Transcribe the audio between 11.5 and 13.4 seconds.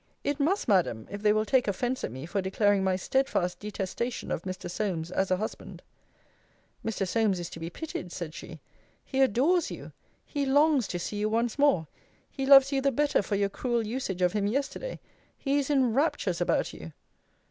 more. He loves you the better for